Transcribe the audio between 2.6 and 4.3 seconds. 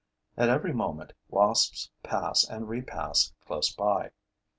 repass close by.